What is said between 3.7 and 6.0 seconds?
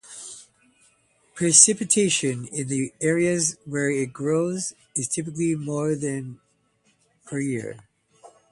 it grows is typically to more